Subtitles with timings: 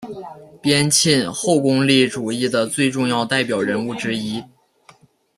[0.63, 4.43] 边沁后功利主义的最重要代表人物之一。